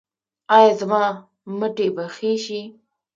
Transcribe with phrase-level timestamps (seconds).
[0.55, 1.03] ایا زما
[1.57, 2.61] مټې به ښې شي؟